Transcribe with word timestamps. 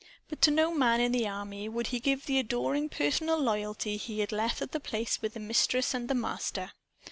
But 0.29 0.41
to 0.41 0.49
no 0.49 0.73
man 0.73 0.99
in 0.99 1.11
the 1.11 1.27
army 1.27 1.69
would 1.69 1.85
he 1.93 1.99
give 1.99 2.25
the 2.25 2.39
adoring 2.39 2.89
personal 2.89 3.37
loyalty 3.37 3.97
he 3.97 4.21
had 4.21 4.31
left 4.31 4.59
at 4.59 4.71
The 4.71 4.79
Place 4.79 5.21
with 5.21 5.35
the 5.35 5.39
Mistress 5.39 5.93
and 5.93 6.07
the 6.09 6.15
Master. 6.15 6.71